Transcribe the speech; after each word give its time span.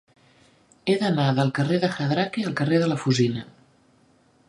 He 0.91 0.95
d'anar 1.03 1.27
del 1.41 1.53
carrer 1.59 1.79
de 1.85 1.91
Jadraque 1.99 2.49
al 2.49 2.59
carrer 2.63 2.83
de 2.85 2.91
la 2.93 3.01
Fusina. 3.07 3.49